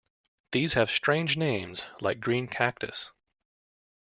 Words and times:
These 0.51 0.73
have 0.73 0.89
strange 0.89 1.37
names 1.37 1.85
like 1.99 2.21
Green 2.21 2.47
Cactus. 2.47 3.11